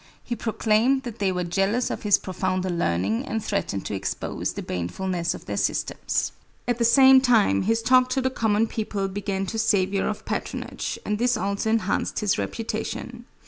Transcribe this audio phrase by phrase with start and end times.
[0.23, 4.63] He proclaimed that they were jealous of his profounder learning, and threatened to expose the
[4.63, 6.31] banefulness of their systems.
[6.67, 10.97] At the same time, his talk to the common people began to savor of patronage,
[11.05, 13.25] and this also enhanced his reputation.